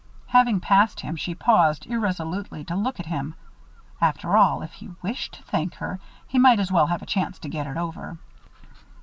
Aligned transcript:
Having 0.29 0.61
passed 0.61 1.01
him, 1.01 1.15
she 1.15 1.35
paused 1.35 1.85
irresolutely 1.85 2.63
to 2.63 2.75
look 2.75 2.99
at 2.99 3.05
him. 3.05 3.35
After 4.01 4.35
all, 4.35 4.63
if 4.63 4.73
he 4.73 4.89
wished 5.03 5.33
to 5.33 5.43
thank 5.43 5.75
her, 5.75 5.99
he 6.25 6.39
might 6.39 6.59
as 6.59 6.71
well 6.71 6.87
have 6.87 7.03
a 7.03 7.05
chance 7.05 7.37
to 7.37 7.49
get 7.49 7.67
it 7.67 7.77
over. 7.77 8.17